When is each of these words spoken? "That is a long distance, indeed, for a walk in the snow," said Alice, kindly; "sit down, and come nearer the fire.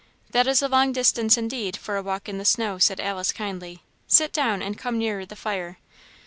"That 0.31 0.47
is 0.47 0.63
a 0.63 0.67
long 0.67 0.93
distance, 0.93 1.37
indeed, 1.37 1.77
for 1.77 1.95
a 1.95 2.01
walk 2.01 2.27
in 2.27 2.39
the 2.39 2.43
snow," 2.43 2.79
said 2.79 2.99
Alice, 2.99 3.31
kindly; 3.31 3.83
"sit 4.07 4.33
down, 4.33 4.59
and 4.63 4.75
come 4.75 4.97
nearer 4.97 5.27
the 5.27 5.35
fire. 5.35 5.77